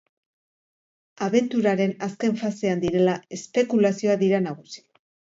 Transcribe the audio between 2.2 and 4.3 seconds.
fasean direla, espekulazioak